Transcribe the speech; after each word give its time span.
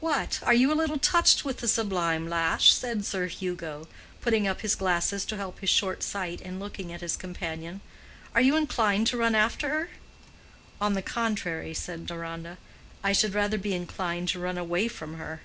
"What! 0.00 0.40
are 0.42 0.52
you 0.54 0.72
a 0.72 0.74
little 0.74 0.98
touched 0.98 1.44
with 1.44 1.58
the 1.58 1.68
sublime 1.68 2.28
lash?" 2.28 2.72
said 2.72 3.04
Sir 3.04 3.26
Hugo, 3.28 3.86
putting 4.20 4.48
up 4.48 4.62
his 4.62 4.74
glasses 4.74 5.24
to 5.26 5.36
help 5.36 5.60
his 5.60 5.70
short 5.70 6.02
sight 6.02 6.40
in 6.40 6.58
looking 6.58 6.92
at 6.92 7.00
his 7.00 7.16
companion. 7.16 7.80
"Are 8.34 8.40
you 8.40 8.56
inclined 8.56 9.06
to 9.06 9.16
run 9.16 9.36
after 9.36 9.68
her?" 9.68 9.90
"On 10.80 10.94
the 10.94 11.00
contrary," 11.00 11.74
said 11.74 12.06
Deronda, 12.06 12.58
"I 13.04 13.12
should 13.12 13.34
rather 13.34 13.56
be 13.56 13.72
inclined 13.72 14.28
to 14.30 14.40
run 14.40 14.58
away 14.58 14.88
from 14.88 15.14
her." 15.16 15.42